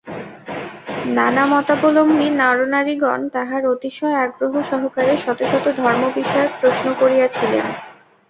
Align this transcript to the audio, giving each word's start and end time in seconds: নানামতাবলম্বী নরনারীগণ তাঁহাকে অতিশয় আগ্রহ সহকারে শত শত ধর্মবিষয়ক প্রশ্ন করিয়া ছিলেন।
নানামতাবলম্বী 1.15 2.27
নরনারীগণ 2.39 3.19
তাঁহাকে 3.33 3.67
অতিশয় 3.67 4.17
আগ্রহ 4.25 4.53
সহকারে 4.69 5.13
শত 5.17 5.39
শত 5.51 5.65
ধর্মবিষয়ক 5.79 6.51
প্রশ্ন 6.61 6.85
করিয়া 7.01 7.27
ছিলেন। 7.27 7.65